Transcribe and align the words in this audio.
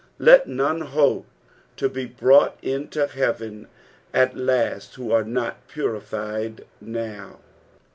Let 0.17 0.47
none 0.47 0.81
hope 0.81 1.27
to 1.77 1.87
bo 1.87 2.07
brought 2.07 2.59
iuto" 2.63 3.05
heaven 3.11 3.67
at 4.15 4.35
last 4.35 4.95
who 4.95 5.11
are 5.11 5.23
not 5.23 5.67
puriQed 5.67 6.61
now. 6.81 7.37